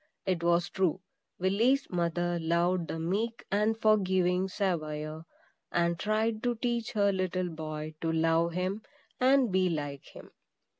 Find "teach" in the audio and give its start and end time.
6.55-6.93